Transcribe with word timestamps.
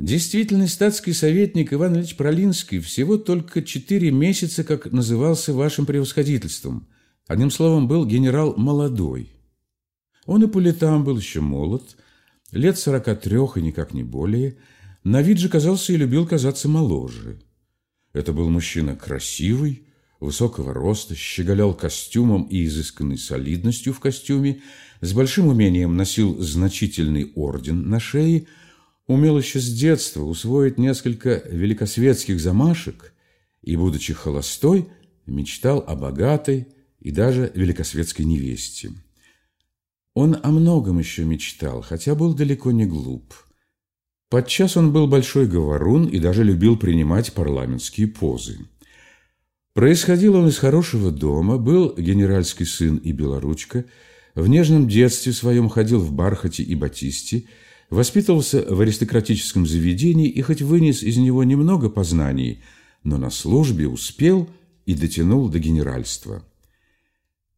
Действительный 0.00 0.66
статский 0.66 1.12
советник 1.12 1.74
Иван 1.74 1.94
Ильич 1.94 2.16
Пролинский 2.16 2.80
всего 2.80 3.18
только 3.18 3.62
четыре 3.62 4.10
месяца, 4.10 4.64
как 4.64 4.90
назывался 4.92 5.52
вашим 5.52 5.84
превосходительством. 5.84 6.88
Одним 7.26 7.50
словом, 7.50 7.86
был 7.86 8.06
генерал 8.06 8.54
молодой. 8.56 9.28
Он 10.24 10.42
и 10.42 10.46
по 10.46 10.58
летам 10.58 11.04
был 11.04 11.18
еще 11.18 11.42
молод, 11.42 11.98
лет 12.50 12.78
сорока 12.78 13.14
трех 13.14 13.58
и 13.58 13.62
никак 13.62 13.92
не 13.92 14.02
более, 14.02 14.56
на 15.04 15.20
вид 15.20 15.36
же 15.36 15.50
казался 15.50 15.92
и 15.92 15.98
любил 15.98 16.26
казаться 16.26 16.66
моложе. 16.66 17.38
Это 18.14 18.32
был 18.32 18.48
мужчина 18.48 18.96
красивый, 18.96 19.82
высокого 20.18 20.72
роста, 20.72 21.14
щеголял 21.14 21.74
костюмом 21.74 22.44
и 22.44 22.64
изысканной 22.64 23.18
солидностью 23.18 23.92
в 23.92 24.00
костюме, 24.00 24.62
с 25.02 25.12
большим 25.12 25.48
умением 25.48 25.94
носил 25.94 26.40
значительный 26.40 27.32
орден 27.34 27.90
на 27.90 28.00
шее, 28.00 28.46
умел 29.10 29.38
еще 29.38 29.58
с 29.58 29.68
детства 29.68 30.22
усвоить 30.22 30.78
несколько 30.78 31.42
великосветских 31.50 32.38
замашек 32.38 33.12
и, 33.60 33.74
будучи 33.74 34.14
холостой, 34.14 34.88
мечтал 35.26 35.84
о 35.84 35.96
богатой 35.96 36.68
и 37.00 37.10
даже 37.10 37.50
великосветской 37.56 38.24
невесте. 38.24 38.92
Он 40.14 40.38
о 40.40 40.52
многом 40.52 41.00
еще 41.00 41.24
мечтал, 41.24 41.82
хотя 41.82 42.14
был 42.14 42.34
далеко 42.34 42.70
не 42.70 42.86
глуп. 42.86 43.34
Подчас 44.28 44.76
он 44.76 44.92
был 44.92 45.08
большой 45.08 45.48
говорун 45.48 46.06
и 46.06 46.20
даже 46.20 46.44
любил 46.44 46.76
принимать 46.76 47.32
парламентские 47.32 48.06
позы. 48.06 48.60
Происходил 49.74 50.36
он 50.36 50.46
из 50.46 50.58
хорошего 50.58 51.10
дома, 51.10 51.58
был 51.58 51.96
генеральский 51.96 52.64
сын 52.64 52.98
и 52.98 53.10
белоручка, 53.10 53.86
в 54.36 54.46
нежном 54.46 54.88
детстве 54.88 55.32
своем 55.32 55.68
ходил 55.68 55.98
в 55.98 56.12
бархате 56.12 56.62
и 56.62 56.76
батисте, 56.76 57.46
воспитывался 57.90 58.64
в 58.68 58.80
аристократическом 58.80 59.66
заведении 59.66 60.28
и 60.28 60.40
хоть 60.42 60.62
вынес 60.62 61.02
из 61.02 61.16
него 61.16 61.44
немного 61.44 61.90
познаний, 61.90 62.62
но 63.04 63.18
на 63.18 63.30
службе 63.30 63.88
успел 63.88 64.48
и 64.86 64.94
дотянул 64.94 65.48
до 65.48 65.58
генеральства. 65.58 66.44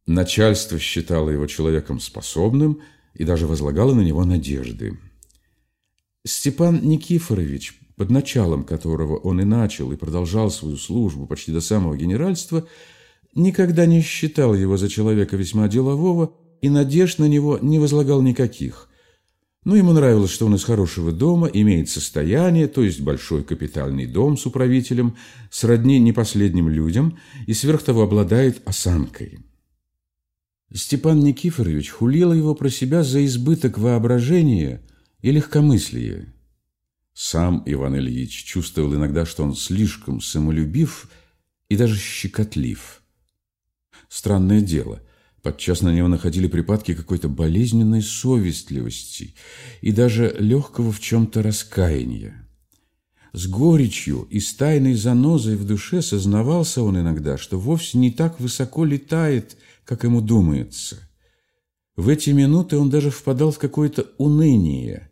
Начальство 0.05 0.79
считало 0.79 1.29
его 1.29 1.47
человеком 1.47 1.99
способным 1.99 2.81
и 3.13 3.23
даже 3.23 3.47
возлагало 3.47 3.93
на 3.93 4.01
него 4.01 4.25
надежды. 4.25 4.99
Степан 6.25 6.81
Никифорович 6.81 7.79
под 7.95 8.09
началом 8.09 8.63
которого 8.63 9.17
он 9.17 9.41
и 9.41 9.43
начал 9.43 9.91
и 9.91 9.95
продолжал 9.95 10.49
свою 10.49 10.77
службу 10.77 11.25
почти 11.25 11.51
до 11.51 11.61
самого 11.61 11.95
генеральства, 11.95 12.67
никогда 13.35 13.85
не 13.85 14.01
считал 14.01 14.53
его 14.53 14.77
за 14.77 14.89
человека 14.89 15.35
весьма 15.37 15.67
делового 15.67 16.33
и 16.61 16.69
надежд 16.69 17.19
на 17.19 17.25
него 17.25 17.59
не 17.61 17.79
возлагал 17.79 18.21
никаких. 18.21 18.89
Но 19.63 19.77
ему 19.77 19.93
нравилось, 19.93 20.31
что 20.31 20.45
он 20.45 20.55
из 20.55 20.63
хорошего 20.63 21.11
дома, 21.11 21.47
имеет 21.47 21.89
состояние, 21.89 22.67
то 22.67 22.83
есть 22.83 22.99
большой 22.99 23.43
капитальный 23.43 24.05
дом 24.05 24.37
с 24.37 24.45
управителем, 24.45 25.15
сродни 25.49 25.99
непоследним 25.99 26.67
людям 26.67 27.17
и 27.47 27.53
сверх 27.53 27.81
того 27.83 28.01
обладает 28.01 28.61
осанкой. 28.67 29.39
Степан 30.73 31.19
Никифорович 31.19 31.91
хулил 31.91 32.33
его 32.33 32.55
про 32.55 32.69
себя 32.69 33.03
за 33.03 33.23
избыток 33.25 33.77
воображения 33.77 34.81
и 35.21 35.31
легкомыслия. 35.31 36.33
Сам 37.13 37.61
Иван 37.65 37.95
Ильич 37.95 38.43
чувствовал 38.43 38.95
иногда, 38.95 39.25
что 39.25 39.43
он 39.43 39.55
слишком 39.55 40.19
самолюбив 40.19 41.09
и 41.69 41.77
даже 41.77 41.97
щекотлив. 41.97 43.01
Странное 44.09 44.61
дело, 44.61 45.01
подчас 45.43 45.81
на 45.81 45.93
него 45.93 46.07
находили 46.07 46.47
припадки 46.47 46.95
какой-то 46.95 47.27
болезненной 47.27 48.01
совестливости 48.01 49.35
и 49.81 49.91
даже 49.91 50.35
легкого 50.39 50.91
в 50.91 50.99
чем-то 50.99 51.43
раскаяния. 51.43 52.47
С 53.33 53.47
горечью 53.47 54.27
и 54.29 54.39
с 54.39 54.55
тайной 54.55 54.93
занозой 54.93 55.57
в 55.57 55.65
душе 55.65 56.01
сознавался 56.01 56.81
он 56.81 56.99
иногда, 56.99 57.37
что 57.37 57.59
вовсе 57.59 57.97
не 57.97 58.11
так 58.11 58.39
высоко 58.39 58.85
летает, 58.85 59.57
как 59.85 60.05
ему 60.05 60.21
думается. 60.21 60.97
В 61.95 62.09
эти 62.09 62.29
минуты 62.29 62.77
он 62.77 62.89
даже 62.89 63.11
впадал 63.11 63.51
в 63.51 63.59
какое-то 63.59 64.07
уныние, 64.17 65.11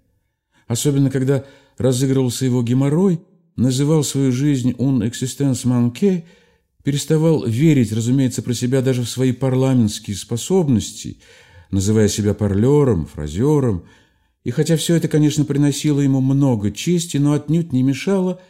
особенно 0.68 1.12
когда 1.12 1.46
разыгрывался 1.78 2.46
его 2.46 2.64
геморрой, 2.64 3.20
называл 3.58 4.04
свою 4.04 4.32
жизнь 4.32 4.72
«un 4.78 5.02
existence 5.02 5.66
manque», 5.66 6.24
переставал 6.84 7.46
верить, 7.46 7.92
разумеется, 7.92 8.42
про 8.42 8.54
себя 8.54 8.82
даже 8.82 9.04
в 9.04 9.10
свои 9.10 9.32
парламентские 9.32 10.16
способности, 10.16 11.20
называя 11.70 12.08
себя 12.08 12.34
парлером, 12.34 13.06
фразером, 13.06 13.86
и 14.44 14.52
хотя 14.52 14.76
все 14.76 14.96
это, 14.96 15.08
конечно, 15.08 15.46
приносило 15.46 16.00
ему 16.00 16.20
много 16.20 16.72
чести, 16.72 17.18
но 17.18 17.34
отнюдь 17.34 17.72
не 17.72 17.84
мешало 17.84 18.42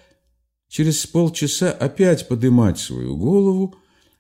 через 0.70 1.06
полчаса 1.06 1.70
опять 1.70 2.30
подымать 2.30 2.80
свою 2.80 3.18
голову 3.18 3.76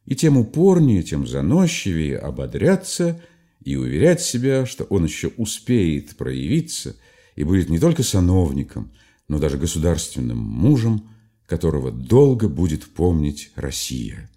и 0.05 0.15
тем 0.15 0.37
упорнее, 0.37 1.01
тем 1.01 1.25
заносчивее 1.25 2.17
ободряться 2.17 3.21
и 3.63 3.77
уверять 3.77 4.21
себя, 4.21 4.65
что 4.65 4.83
он 4.85 5.05
еще 5.05 5.29
успеет 5.37 6.17
проявиться 6.17 6.97
и 7.37 7.45
будет 7.45 7.69
не 7.69 7.79
только 7.79 8.03
сановником, 8.03 8.91
но 9.29 9.39
даже 9.39 9.57
государственным 9.57 10.37
мужем, 10.37 11.09
которого 11.51 11.91
долго 11.91 12.47
будет 12.47 12.85
помнить 12.85 13.51
Россия. 13.55 14.29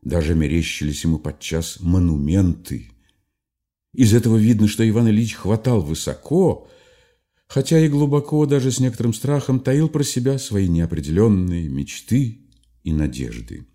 Даже 0.00 0.36
мерещились 0.36 1.02
ему 1.02 1.18
подчас 1.18 1.78
монументы. 1.80 2.86
Из 3.92 4.14
этого 4.14 4.36
видно, 4.36 4.68
что 4.68 4.88
Иван 4.88 5.08
Ильич 5.08 5.34
хватал 5.34 5.82
высоко, 5.82 6.68
хотя 7.48 7.80
и 7.80 7.88
глубоко, 7.88 8.46
даже 8.46 8.70
с 8.70 8.78
некоторым 8.78 9.12
страхом, 9.12 9.58
таил 9.58 9.88
про 9.88 10.04
себя 10.04 10.38
свои 10.38 10.68
неопределенные 10.68 11.68
мечты 11.68 12.42
и 12.84 12.92
надежды. 12.92 13.66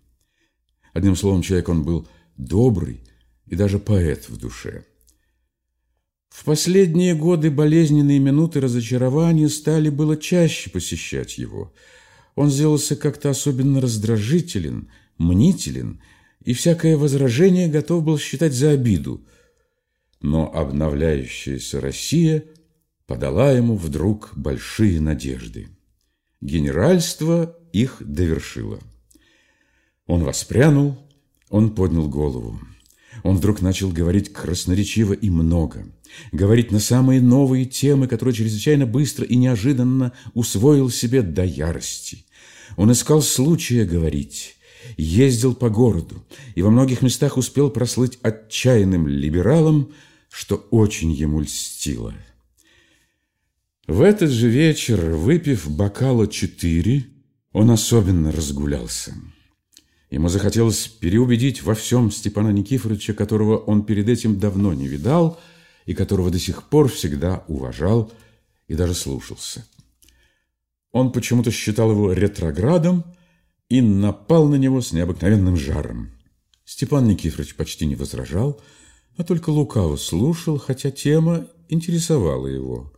Одним 0.94 1.14
словом, 1.14 1.42
человек 1.42 1.68
он 1.68 1.84
был 1.84 2.08
добрый 2.38 3.02
и 3.44 3.54
даже 3.54 3.78
поэт 3.78 4.30
в 4.30 4.38
душе. 4.38 4.86
В 6.30 6.42
последние 6.44 7.14
годы 7.14 7.50
болезненные 7.50 8.18
минуты 8.18 8.62
разочарования 8.62 9.50
стали 9.50 9.90
было 9.90 10.16
чаще 10.16 10.70
посещать 10.70 11.36
его. 11.36 11.74
Он 12.36 12.50
сделался 12.50 12.94
как-то 12.96 13.30
особенно 13.30 13.80
раздражителен, 13.80 14.90
мнителен, 15.18 16.00
и 16.44 16.52
всякое 16.52 16.96
возражение 16.96 17.66
готов 17.66 18.04
был 18.04 18.18
считать 18.18 18.52
за 18.52 18.70
обиду. 18.70 19.24
Но 20.20 20.54
обновляющаяся 20.54 21.80
Россия 21.80 22.44
подала 23.06 23.52
ему 23.52 23.76
вдруг 23.76 24.32
большие 24.36 25.00
надежды. 25.00 25.68
Генеральство 26.42 27.56
их 27.72 27.96
довершило. 28.00 28.80
Он 30.06 30.22
воспрянул, 30.22 30.98
он 31.48 31.74
поднял 31.74 32.08
голову. 32.08 32.60
Он 33.22 33.38
вдруг 33.38 33.62
начал 33.62 33.90
говорить 33.90 34.32
красноречиво 34.32 35.14
и 35.14 35.30
много, 35.30 35.86
говорить 36.32 36.70
на 36.70 36.80
самые 36.80 37.22
новые 37.22 37.64
темы, 37.64 38.08
которые 38.08 38.34
чрезвычайно 38.34 38.86
быстро 38.86 39.24
и 39.24 39.36
неожиданно 39.36 40.12
усвоил 40.34 40.90
себе 40.90 41.22
до 41.22 41.42
ярости. 41.44 42.25
Он 42.76 42.92
искал 42.92 43.22
случая 43.22 43.84
говорить, 43.84 44.56
ездил 44.96 45.54
по 45.54 45.70
городу 45.70 46.24
и 46.54 46.62
во 46.62 46.70
многих 46.70 47.02
местах 47.02 47.36
успел 47.36 47.70
прослыть 47.70 48.18
отчаянным 48.22 49.06
либералом, 49.06 49.92
что 50.30 50.56
очень 50.70 51.12
ему 51.12 51.40
льстило. 51.40 52.14
В 53.86 54.02
этот 54.02 54.30
же 54.30 54.48
вечер, 54.48 55.00
выпив 55.10 55.70
бокала 55.70 56.26
четыре, 56.26 57.06
он 57.52 57.70
особенно 57.70 58.32
разгулялся. 58.32 59.14
Ему 60.10 60.28
захотелось 60.28 60.86
переубедить 60.88 61.62
во 61.62 61.74
всем 61.74 62.10
Степана 62.10 62.50
Никифоровича, 62.50 63.12
которого 63.12 63.58
он 63.58 63.84
перед 63.84 64.08
этим 64.08 64.38
давно 64.38 64.72
не 64.72 64.88
видал 64.88 65.40
и 65.84 65.94
которого 65.94 66.30
до 66.30 66.38
сих 66.38 66.64
пор 66.64 66.88
всегда 66.88 67.44
уважал 67.48 68.12
и 68.68 68.74
даже 68.74 68.94
слушался. 68.94 69.64
Он 70.96 71.12
почему-то 71.12 71.50
считал 71.50 71.90
его 71.90 72.14
ретроградом 72.14 73.04
и 73.68 73.82
напал 73.82 74.48
на 74.48 74.54
него 74.54 74.80
с 74.80 74.92
необыкновенным 74.92 75.54
жаром. 75.54 76.12
Степан 76.64 77.06
Никифорович 77.06 77.54
почти 77.54 77.84
не 77.84 77.96
возражал, 77.96 78.62
а 79.18 79.22
только 79.22 79.50
лукаво 79.50 79.96
слушал, 79.96 80.56
хотя 80.56 80.90
тема 80.90 81.48
интересовала 81.68 82.46
его. 82.46 82.94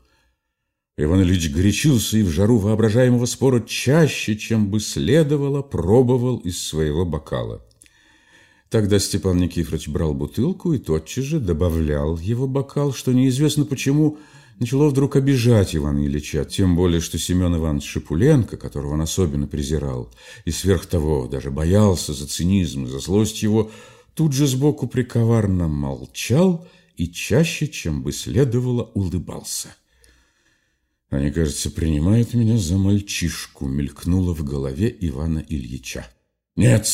Иван 0.96 1.22
Ильич 1.22 1.50
горячился 1.50 2.18
и 2.18 2.22
в 2.22 2.28
жару 2.28 2.58
воображаемого 2.58 3.26
спора 3.26 3.64
чаще, 3.66 4.36
чем 4.36 4.70
бы 4.70 4.78
следовало, 4.78 5.62
пробовал 5.62 6.36
из 6.36 6.64
своего 6.64 7.04
бокала. 7.04 7.66
Тогда 8.70 9.00
Степан 9.00 9.38
Никифорович 9.38 9.88
брал 9.88 10.14
бутылку 10.14 10.72
и 10.72 10.78
тотчас 10.78 11.24
же 11.24 11.40
добавлял 11.40 12.16
его 12.16 12.46
бокал, 12.46 12.92
что 12.92 13.12
неизвестно 13.12 13.64
почему 13.64 14.18
начало 14.58 14.88
вдруг 14.88 15.16
обижать 15.16 15.74
Ивана 15.74 16.06
Ильича, 16.06 16.44
тем 16.44 16.76
более, 16.76 17.00
что 17.00 17.18
Семен 17.18 17.56
Иванович 17.56 17.86
Шипуленко, 17.86 18.56
которого 18.56 18.94
он 18.94 19.00
особенно 19.00 19.46
презирал, 19.46 20.12
и 20.44 20.50
сверх 20.50 20.86
того 20.86 21.26
даже 21.26 21.50
боялся 21.50 22.12
за 22.12 22.26
цинизм 22.26 22.84
и 22.84 22.88
за 22.88 22.98
злость 22.98 23.42
его, 23.42 23.70
тут 24.14 24.32
же 24.32 24.46
сбоку 24.46 24.86
приковарно 24.88 25.68
молчал 25.68 26.66
и 26.96 27.08
чаще, 27.08 27.68
чем 27.68 28.02
бы 28.02 28.12
следовало, 28.12 28.90
улыбался. 28.94 29.68
Они, 31.10 31.30
кажется, 31.30 31.70
принимают 31.70 32.34
меня 32.34 32.58
за 32.58 32.76
мальчишку, 32.76 33.66
мелькнуло 33.66 34.34
в 34.34 34.44
голове 34.44 34.94
Ивана 35.00 35.42
Ильича. 35.48 36.06
Нет, 36.54 36.86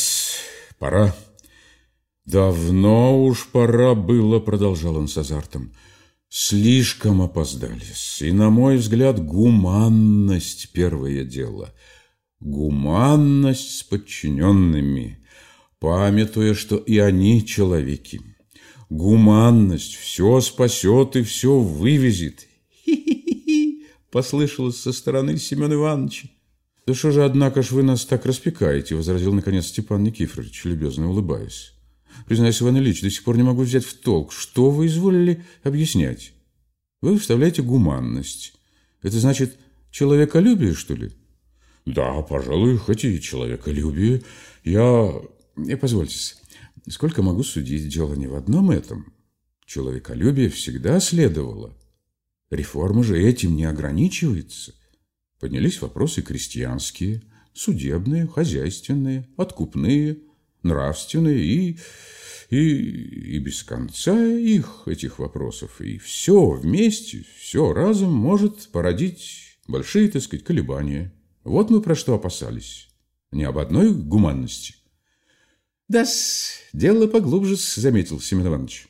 пора. 0.78 1.16
Давно 2.24 3.24
уж 3.24 3.48
пора 3.48 3.94
было, 3.94 4.38
продолжал 4.38 4.96
он 4.96 5.08
с 5.08 5.18
азартом. 5.18 5.72
Слишком 6.36 7.22
опоздались. 7.22 8.20
И, 8.20 8.32
на 8.32 8.50
мой 8.50 8.78
взгляд, 8.78 9.24
гуманность– 9.24 10.70
первое 10.72 11.22
дело. 11.22 11.72
Гуманность 12.40 13.78
с 13.78 13.84
подчиненными, 13.84 15.24
памятуя, 15.78 16.54
что 16.54 16.76
и 16.76 16.98
они 16.98 17.46
человеки. 17.46 18.20
Гуманность 18.90 19.94
все 19.94 20.40
спасет 20.40 21.14
и 21.14 21.22
все 21.22 21.60
вывезет. 21.60 22.48
Хи-хи-хи, 22.84 23.86
послышалось 24.10 24.80
со 24.80 24.92
стороны 24.92 25.38
Семена 25.38 25.74
Ивановича. 25.74 26.30
«Да 26.84 26.94
что 26.94 27.12
же, 27.12 27.24
однако 27.24 27.62
ж, 27.62 27.70
вы 27.70 27.84
нас 27.84 28.04
так 28.04 28.26
распекаете?»– 28.26 28.94
возразил, 28.96 29.32
наконец, 29.32 29.66
Степан 29.66 30.02
Никифорович, 30.02 30.64
любезно 30.64 31.08
улыбаясь. 31.10 31.73
«Признаюсь, 32.26 32.60
Иван 32.62 32.78
Ильич, 32.78 33.02
до 33.02 33.10
сих 33.10 33.22
пор 33.24 33.36
не 33.36 33.42
могу 33.42 33.62
взять 33.62 33.84
в 33.84 34.00
толк. 34.00 34.32
Что 34.32 34.70
вы 34.70 34.86
изволили 34.86 35.44
объяснять? 35.62 36.32
Вы 37.02 37.18
вставляете 37.18 37.62
гуманность. 37.62 38.54
Это 39.02 39.18
значит 39.18 39.58
человеколюбие, 39.90 40.74
что 40.74 40.94
ли?» 40.94 41.12
«Да, 41.86 42.22
пожалуй, 42.22 42.78
хоть 42.78 43.04
и 43.04 43.20
человеколюбие. 43.20 44.22
Я... 44.64 45.12
И 45.56 45.74
позвольте, 45.74 46.16
сколько 46.88 47.22
могу 47.22 47.42
судить, 47.42 47.88
дело 47.88 48.14
не 48.14 48.26
в 48.26 48.34
одном 48.34 48.70
этом. 48.70 49.12
Человеколюбие 49.66 50.48
всегда 50.48 50.98
следовало. 51.00 51.76
Реформа 52.50 53.04
же 53.04 53.20
этим 53.20 53.56
не 53.56 53.64
ограничивается». 53.64 54.74
Поднялись 55.40 55.82
вопросы 55.82 56.22
крестьянские, 56.22 57.22
судебные, 57.52 58.26
хозяйственные, 58.26 59.28
откупные, 59.36 60.18
нравственные 60.64 61.38
и, 61.44 61.78
и, 62.50 62.58
и 62.58 63.38
без 63.38 63.62
конца 63.62 64.18
их, 64.26 64.82
этих 64.86 65.18
вопросов. 65.18 65.80
И 65.80 65.98
все 65.98 66.50
вместе, 66.50 67.24
все 67.38 67.72
разом 67.72 68.12
может 68.12 68.68
породить 68.68 69.58
большие, 69.68 70.08
так 70.08 70.22
сказать, 70.22 70.44
колебания. 70.44 71.12
Вот 71.44 71.70
мы 71.70 71.80
про 71.80 71.94
что 71.94 72.14
опасались. 72.14 72.88
Не 73.30 73.44
об 73.44 73.58
одной 73.58 73.92
гуманности. 73.92 74.76
Да-с, 75.88 76.60
дело 76.72 77.06
поглубже, 77.06 77.56
заметил 77.56 78.20
Семен 78.20 78.46
Иванович. 78.46 78.88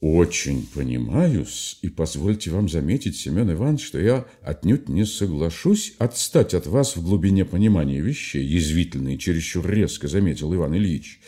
Очень 0.00 0.64
понимаю-с, 0.72 1.78
и 1.82 1.88
позвольте 1.88 2.52
вам 2.52 2.68
заметить, 2.68 3.16
Семен 3.16 3.50
Иванович, 3.50 3.84
что 3.84 3.98
я 3.98 4.26
отнюдь 4.42 4.88
не 4.88 5.04
соглашусь 5.04 5.94
отстать 5.98 6.54
от 6.54 6.68
вас 6.68 6.94
в 6.94 7.02
глубине 7.02 7.44
понимания 7.44 8.00
вещей, 8.00 8.44
язвительно 8.46 9.14
и 9.14 9.18
чересчур 9.18 9.68
резко 9.68 10.06
заметил 10.06 10.54
Иван 10.54 10.76
Ильич. 10.76 11.20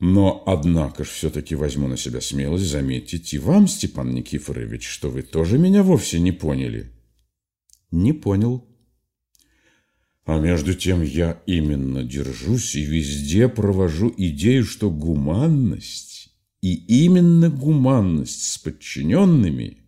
Но, 0.00 0.42
однако 0.44 1.04
ж, 1.04 1.08
все-таки 1.08 1.54
возьму 1.54 1.86
на 1.86 1.96
себя 1.96 2.20
смелость 2.20 2.64
заметить 2.64 3.32
и 3.32 3.38
вам, 3.38 3.68
Степан 3.68 4.12
Никифорович, 4.12 4.88
что 4.88 5.08
вы 5.08 5.22
тоже 5.22 5.56
меня 5.56 5.84
вовсе 5.84 6.18
не 6.18 6.32
поняли. 6.32 6.90
Не 7.92 8.12
понял. 8.12 8.66
А 10.24 10.40
между 10.40 10.74
тем 10.74 11.02
я 11.02 11.40
именно 11.46 12.02
держусь 12.02 12.74
и 12.74 12.82
везде 12.82 13.48
провожу 13.48 14.12
идею, 14.16 14.64
что 14.64 14.90
гуманность 14.90 16.09
и 16.62 16.74
именно 17.04 17.48
гуманность 17.48 18.42
с 18.42 18.58
подчиненными 18.58 19.78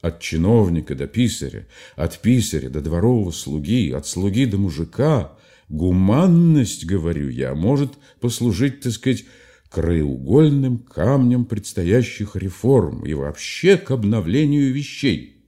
от 0.00 0.20
чиновника 0.20 0.94
до 0.94 1.06
писаря, 1.06 1.66
от 1.94 2.20
писаря 2.20 2.68
до 2.68 2.80
дворового 2.80 3.30
слуги, 3.30 3.92
от 3.92 4.06
слуги 4.06 4.46
до 4.46 4.58
мужика, 4.58 5.38
гуманность, 5.68 6.84
говорю 6.84 7.28
я, 7.28 7.54
может 7.54 7.92
послужить, 8.20 8.80
так 8.80 8.92
сказать, 8.92 9.24
краеугольным 9.70 10.78
камнем 10.78 11.44
предстоящих 11.44 12.36
реформ 12.36 13.04
и 13.06 13.14
вообще 13.14 13.76
к 13.76 13.90
обновлению 13.90 14.72
вещей. 14.72 15.46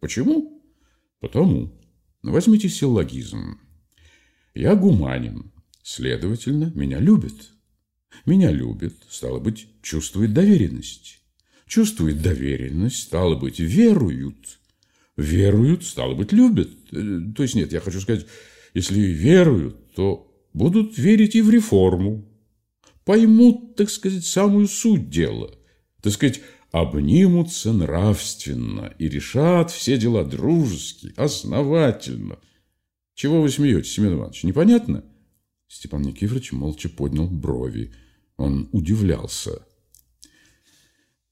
Почему? 0.00 0.62
Потому. 1.20 1.72
Возьмите 2.22 2.68
силлогизм. 2.68 3.58
Я 4.54 4.74
гуманин, 4.74 5.52
следовательно, 5.82 6.70
меня 6.74 6.98
любят. 6.98 7.55
Меня 8.24 8.50
любит, 8.50 8.94
стало 9.08 9.38
быть, 9.38 9.66
чувствует 9.82 10.32
доверенность. 10.32 11.20
Чувствует 11.66 12.22
доверенность, 12.22 13.02
стало 13.02 13.34
быть, 13.34 13.58
веруют. 13.58 14.58
Веруют, 15.16 15.84
стало 15.84 16.14
быть, 16.14 16.32
любят. 16.32 16.70
Э, 16.92 17.20
то 17.34 17.42
есть 17.42 17.54
нет, 17.54 17.72
я 17.72 17.80
хочу 17.80 18.00
сказать, 18.00 18.26
если 18.74 19.00
веруют, 19.00 19.94
то 19.94 20.32
будут 20.52 20.98
верить 20.98 21.34
и 21.34 21.42
в 21.42 21.50
реформу. 21.50 22.24
Поймут, 23.04 23.76
так 23.76 23.90
сказать, 23.90 24.24
самую 24.24 24.68
суть 24.68 25.10
дела. 25.10 25.50
Так 26.02 26.12
сказать, 26.12 26.40
обнимутся 26.72 27.72
нравственно 27.72 28.92
и 28.98 29.08
решат 29.08 29.70
все 29.70 29.96
дела 29.96 30.24
дружески, 30.24 31.12
основательно. 31.16 32.38
Чего 33.14 33.40
вы 33.40 33.48
смеетесь, 33.48 33.92
Семен 33.92 34.14
Иванович, 34.14 34.44
непонятно? 34.44 35.04
Степан 35.68 36.02
Никифорович 36.02 36.52
молча 36.52 36.88
поднял 36.88 37.28
брови. 37.28 37.94
Он 38.36 38.68
удивлялся. 38.72 39.66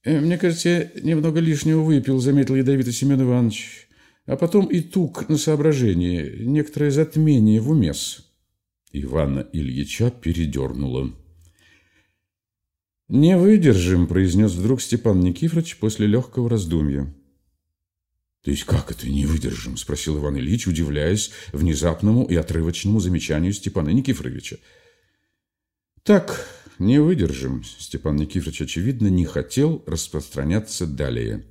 «Э, 0.04 0.20
«Мне 0.20 0.38
кажется, 0.38 0.68
я 0.68 0.90
немного 1.02 1.40
лишнего 1.40 1.82
выпил»,— 1.82 2.18
заметил 2.20 2.54
ядовито 2.54 2.92
Семен 2.92 3.22
Иванович. 3.22 3.88
«А 4.26 4.36
потом 4.36 4.66
и 4.66 4.80
тук 4.80 5.28
на 5.28 5.36
соображение, 5.36 6.44
некоторое 6.46 6.90
затмение 6.90 7.60
в 7.60 7.70
умес». 7.70 8.30
Ивана 8.92 9.46
Ильича 9.52 10.10
передернуло. 10.10 11.12
«Не 13.08 13.36
выдержим»,— 13.36 14.06
произнес 14.08 14.52
вдруг 14.52 14.80
Степан 14.80 15.20
Никифорович 15.20 15.76
после 15.78 16.06
легкого 16.06 16.48
раздумья. 16.48 17.14
«То 18.42 18.50
есть 18.50 18.64
как 18.64 18.90
это 18.90 19.08
не 19.08 19.26
выдержим?»– 19.26 19.76
спросил 19.78 20.18
Иван 20.18 20.38
Ильич, 20.38 20.66
удивляясь 20.66 21.30
внезапному 21.52 22.24
и 22.24 22.36
отрывочному 22.36 23.00
замечанию 23.00 23.52
Степана 23.52 23.88
Никифоровича. 23.88 24.56
«Так, 26.02 26.46
не 26.78 27.00
выдержим»,– 27.00 27.62
Степан 27.78 28.16
Никифорович, 28.16 28.62
очевидно, 28.62 29.08
не 29.08 29.24
хотел 29.24 29.82
распространяться 29.86 30.86
далее. 30.86 31.44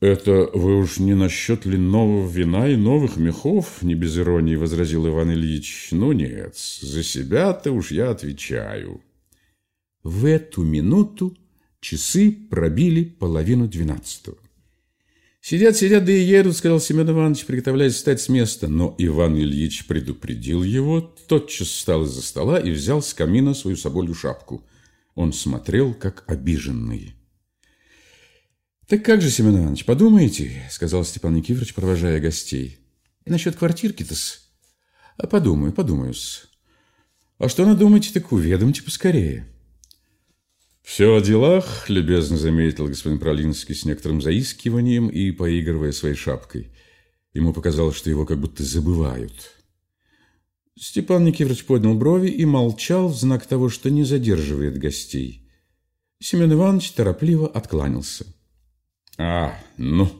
«Это 0.00 0.50
вы 0.52 0.78
уж 0.78 0.98
не 0.98 1.14
насчет 1.14 1.64
ли 1.64 1.78
нового 1.78 2.28
вина 2.28 2.68
и 2.68 2.76
новых 2.76 3.16
мехов?»– 3.16 3.78
не 3.82 3.94
без 3.94 4.18
иронии 4.18 4.56
возразил 4.56 5.06
Иван 5.06 5.30
Ильич. 5.30 5.88
«Ну 5.92 6.10
нет, 6.10 6.56
за 6.56 7.04
себя-то 7.04 7.70
уж 7.70 7.92
я 7.92 8.10
отвечаю». 8.10 9.00
В 10.02 10.24
эту 10.24 10.64
минуту 10.64 11.36
часы 11.78 12.32
пробили 12.32 13.04
половину 13.04 13.68
двенадцатого. 13.68 14.38
«Сидят, 15.44 15.76
сидят, 15.76 16.04
да 16.04 16.12
и 16.12 16.20
едут»,— 16.20 16.56
сказал 16.58 16.78
Семен 16.78 17.10
Иванович, 17.10 17.46
приготовляясь 17.46 17.94
встать 17.94 18.20
с 18.20 18.28
места. 18.28 18.68
Но 18.68 18.94
Иван 18.96 19.36
Ильич 19.36 19.86
предупредил 19.88 20.62
его, 20.62 21.00
тотчас 21.00 21.66
встал 21.66 22.04
из-за 22.04 22.22
стола 22.22 22.60
и 22.60 22.70
взял 22.70 23.02
с 23.02 23.12
камина 23.12 23.52
свою 23.52 23.76
соболью 23.76 24.14
шапку. 24.14 24.64
Он 25.16 25.32
смотрел, 25.32 25.94
как 25.94 26.22
обиженный. 26.28 27.16
«Так 28.86 29.04
как 29.04 29.20
же, 29.20 29.30
Семен 29.30 29.58
Иванович, 29.58 29.84
подумаете?»— 29.84 30.62
сказал 30.70 31.04
Степан 31.04 31.34
Никифорович, 31.34 31.74
провожая 31.74 32.20
гостей. 32.20 32.78
«Насчет 33.26 33.56
квартирки-то-с? 33.56 34.48
А 35.16 35.26
подумаю, 35.26 35.72
подумаю-с. 35.72 36.48
А 37.38 37.48
что 37.48 37.66
надумаете, 37.66 38.12
так 38.12 38.30
уведомьте 38.30 38.84
поскорее». 38.84 39.48
«Все 40.82 41.14
о 41.14 41.20
делах»,– 41.20 41.84
любезно 41.88 42.36
заметил 42.36 42.88
господин 42.88 43.18
Пролинский 43.18 43.74
с 43.74 43.84
некоторым 43.84 44.20
заискиванием 44.20 45.08
и 45.08 45.30
поигрывая 45.30 45.92
своей 45.92 46.16
шапкой. 46.16 46.70
Ему 47.32 47.52
показалось, 47.52 47.96
что 47.96 48.10
его 48.10 48.26
как 48.26 48.38
будто 48.38 48.62
забывают. 48.62 49.32
Степан 50.78 51.24
Никифорович 51.24 51.64
поднял 51.64 51.94
брови 51.94 52.28
и 52.28 52.44
молчал 52.44 53.08
в 53.08 53.16
знак 53.16 53.46
того, 53.46 53.68
что 53.68 53.90
не 53.90 54.04
задерживает 54.04 54.78
гостей. 54.78 55.48
Семен 56.18 56.52
Иванович 56.52 56.90
торопливо 56.92 57.46
откланялся. 57.46 58.26
«А, 59.18 59.54
ну, 59.76 60.10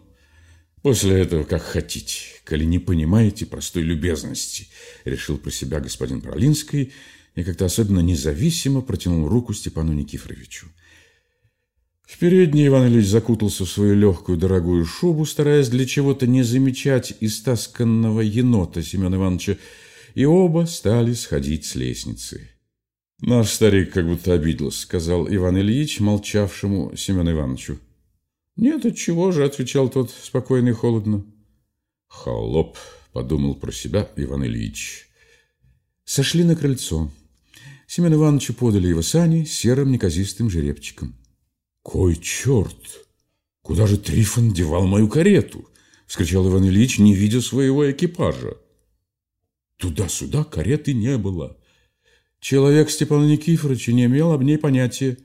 после 0.83 1.19
этого 1.19 1.43
как 1.43 1.63
хотите, 1.63 2.21
коли 2.45 2.65
не 2.65 2.79
понимаете 2.79 3.47
простой 3.47 3.83
любезности»,– 3.83 4.69
решил 5.05 5.39
про 5.39 5.51
себя 5.51 5.81
господин 5.81 6.21
Пролинский– 6.21 6.93
и 7.35 7.45
как-то 7.45 7.65
особенно 7.65 8.01
независимо 8.01 8.83
протянул 8.83 9.29
руку 9.29 9.55
Степану 9.55 9.93
Никифоровичу. 9.93 10.67
В 12.05 12.19
передней 12.19 12.67
Иван 12.67 12.89
Ильич 12.89 13.07
закутался 13.07 13.65
в 13.65 13.71
свою 13.71 13.95
легкую 13.95 14.37
дорогую 14.37 14.85
шубу, 14.85 15.25
стараясь 15.25 15.69
для 15.69 15.87
чего-то 15.87 16.27
не 16.27 16.43
замечать 16.43 17.15
истасканного 17.21 18.21
енота 18.21 18.83
Семена 18.83 19.17
Ивановича, 19.17 19.57
и 20.15 20.25
оба 20.25 20.67
стали 20.67 21.15
сходить 21.15 21.65
с 21.65 21.75
лестницы. 21.75 22.51
«Наш 23.21 23.51
старик 23.51 23.93
как 23.93 24.07
будто 24.07 24.35
обиделся»,— 24.35 24.83
сказал 24.83 25.27
Иван 25.29 25.59
Ильич, 25.59 26.01
молчавшему 26.01 26.97
Семену 26.97 27.31
Ивановичу. 27.31 27.79
Нет, 28.57 28.85
от 28.85 28.97
чего 28.97 29.33
же, 29.33 29.45
отвечал 29.45 29.89
тот 29.89 30.11
спокойно 30.11 30.71
и 30.71 30.73
холодно. 30.73 31.25
Холоп, 32.07 32.77
подумал 33.13 33.55
про 33.55 33.73
себя 33.73 34.09
Иван 34.17 34.45
Ильич. 34.45 35.09
Сошли 36.05 36.45
на 36.45 36.55
крыльцо. 36.55 37.11
Семен 37.95 38.15
Ивановичу 38.15 38.55
подали 38.55 38.89
его 38.89 39.03
сани 39.03 39.45
серым 39.45 39.93
неказистым 39.93 40.49
жеребчиком. 40.49 41.15
«Кой 41.83 42.17
черт! 42.17 43.07
Куда 43.61 43.87
же 43.87 43.99
Трифон 43.99 44.55
девал 44.55 44.87
мою 44.87 45.09
карету?»— 45.09 45.69
вскричал 46.07 46.49
Иван 46.49 46.67
Ильич, 46.67 46.99
не 46.99 47.15
видя 47.15 47.43
своего 47.43 47.91
экипажа. 47.91 48.57
Туда-сюда 49.77 50.43
кареты 50.43 50.95
не 50.95 51.19
было. 51.19 51.59
Человек 52.41 52.89
Степана 52.89 53.27
Никифоровича 53.27 53.93
не 53.93 54.07
имел 54.07 54.33
об 54.33 54.43
ней 54.43 54.57
понятия. 54.57 55.19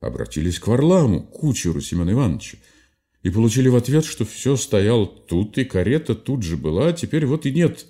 Обратились 0.00 0.58
к 0.58 0.66
Варламу, 0.66 1.22
кучеру 1.22 1.80
Семена 1.80 2.10
Ивановича, 2.10 2.58
и 3.22 3.30
получили 3.30 3.68
в 3.68 3.76
ответ, 3.76 4.04
что 4.04 4.24
все 4.24 4.56
стояло 4.56 5.06
тут, 5.06 5.56
и 5.58 5.64
карета 5.64 6.16
тут 6.16 6.42
же 6.42 6.56
была, 6.56 6.88
а 6.88 6.92
теперь 6.92 7.24
вот 7.24 7.46
и 7.46 7.52
нет. 7.52 7.86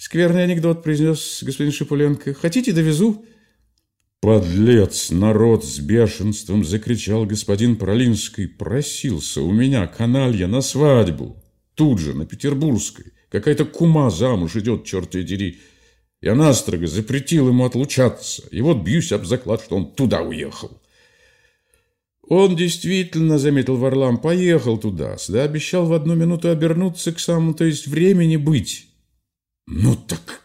Скверный 0.00 0.44
анекдот 0.44 0.82
произнес 0.82 1.40
господин 1.42 1.72
Шипуленко. 1.72 2.32
«Хотите, 2.32 2.72
довезу?» 2.72 3.22
«Подлец, 4.20 5.10
народ 5.10 5.62
с 5.62 5.78
бешенством!»– 5.78 6.64
закричал 6.64 7.26
господин 7.26 7.76
Пролинский. 7.76 8.48
«Просился 8.48 9.42
у 9.42 9.52
меня 9.52 9.86
каналья 9.86 10.46
на 10.46 10.62
свадьбу. 10.62 11.36
Тут 11.74 11.98
же, 11.98 12.14
на 12.14 12.24
Петербургской. 12.24 13.12
Какая-то 13.28 13.66
кума 13.66 14.08
замуж 14.08 14.56
идет, 14.56 14.86
черт 14.86 15.14
ее 15.14 15.22
дери. 15.24 15.60
Я 16.22 16.34
настрого 16.34 16.86
запретил 16.86 17.48
ему 17.48 17.66
отлучаться. 17.66 18.44
И 18.50 18.62
вот 18.62 18.82
бьюсь 18.82 19.12
об 19.12 19.26
заклад, 19.26 19.60
что 19.62 19.76
он 19.76 19.92
туда 19.92 20.22
уехал». 20.22 20.80
Он 22.26 22.56
действительно, 22.56 23.38
заметил 23.38 23.76
Варлам, 23.76 24.16
поехал 24.16 24.78
туда, 24.78 25.18
да 25.28 25.42
обещал 25.42 25.84
в 25.84 25.92
одну 25.92 26.14
минуту 26.14 26.48
обернуться 26.48 27.12
к 27.12 27.20
самому, 27.20 27.52
то 27.52 27.66
есть 27.66 27.86
времени 27.86 28.38
быть. 28.38 28.89
Ну 29.66 29.96
так 29.96 30.42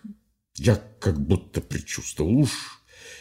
я 0.56 0.82
как 1.00 1.20
будто 1.20 1.62
предчувствовал 1.62 2.38
уж. 2.38 2.52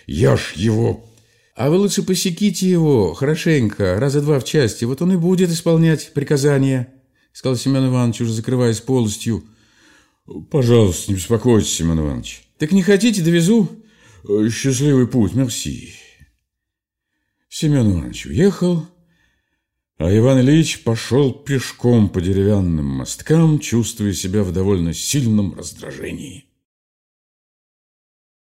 Я 0.06 0.36
ж 0.36 0.52
его... 0.56 1.10
А 1.56 1.70
вы 1.70 1.76
лучше 1.76 2.02
посеките 2.02 2.68
его 2.68 3.14
хорошенько, 3.14 3.98
раза 4.00 4.20
два 4.20 4.40
в 4.40 4.44
части, 4.44 4.84
вот 4.84 5.02
он 5.02 5.12
и 5.12 5.16
будет 5.16 5.50
исполнять 5.50 6.12
приказания, 6.12 6.92
сказал 7.32 7.56
Семен 7.56 7.86
Иванович, 7.86 8.22
уже 8.22 8.32
закрываясь 8.32 8.80
полностью. 8.80 9.44
Пожалуйста, 10.50 11.12
не 11.12 11.16
беспокойтесь, 11.16 11.72
Семен 11.72 12.00
Иванович. 12.00 12.48
Так 12.58 12.72
не 12.72 12.82
хотите, 12.82 13.22
довезу? 13.22 13.68
Счастливый 14.50 15.06
путь, 15.06 15.34
мерси. 15.34 15.94
Семен 17.48 17.92
Иванович 17.92 18.26
уехал, 18.26 18.88
а 19.98 20.16
Иван 20.16 20.40
Ильич 20.40 20.82
пошел 20.82 21.32
пешком 21.32 22.08
по 22.08 22.20
деревянным 22.20 22.86
мосткам, 22.86 23.58
чувствуя 23.58 24.12
себя 24.12 24.42
в 24.42 24.52
довольно 24.52 24.92
сильном 24.92 25.54
раздражении. 25.54 26.46